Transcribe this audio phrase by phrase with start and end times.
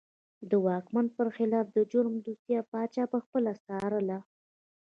[0.49, 4.19] د واکمن پر خلاف د جرم دوسیه پاچا پخپله څارله.